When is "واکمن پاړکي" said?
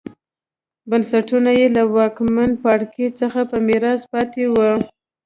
1.95-3.07